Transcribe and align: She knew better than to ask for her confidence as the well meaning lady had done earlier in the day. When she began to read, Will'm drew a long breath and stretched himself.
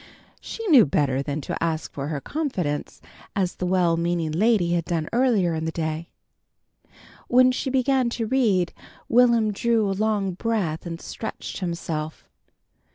She 0.39 0.65
knew 0.69 0.87
better 0.87 1.21
than 1.21 1.41
to 1.41 1.63
ask 1.63 1.93
for 1.93 2.07
her 2.07 2.19
confidence 2.19 3.03
as 3.35 3.53
the 3.57 3.67
well 3.67 3.97
meaning 3.97 4.31
lady 4.31 4.73
had 4.73 4.85
done 4.85 5.07
earlier 5.13 5.53
in 5.53 5.65
the 5.65 5.71
day. 5.71 6.09
When 7.27 7.51
she 7.51 7.69
began 7.69 8.09
to 8.17 8.25
read, 8.25 8.73
Will'm 9.07 9.51
drew 9.53 9.87
a 9.87 9.93
long 9.93 10.31
breath 10.33 10.87
and 10.87 10.99
stretched 10.99 11.59
himself. 11.59 12.27